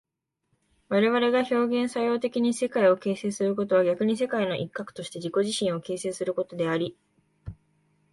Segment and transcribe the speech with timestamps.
[0.89, 6.97] 我々が表現作用的に世界を形成することは逆に世界の一角として自己自身を形成することであり、